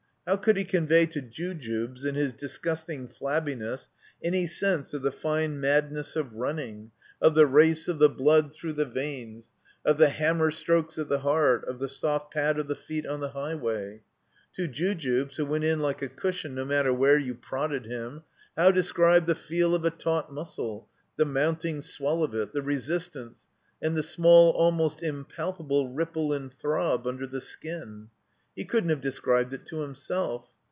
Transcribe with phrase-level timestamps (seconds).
[0.27, 3.87] How could he convey to Jujubes in his disgusting jSabbiness
[4.23, 8.73] any sense of the fine madness of running, of the race of the blood through
[8.73, 9.49] the veins,
[9.83, 13.19] of the hammer strokes of the heart, of the soft pad of the feet on
[13.19, 14.03] the highway?
[14.53, 18.21] To Jujubes, who went in like a cushion no matter where you prodded him,
[18.55, 20.87] how describe the feel of a taut muscle,
[21.17, 23.47] the moxmting swell of it, the resistance,
[23.81, 28.09] and the small, almost impalpable ripple and throb under the skin?
[28.53, 30.49] He couldn't have described it to himself.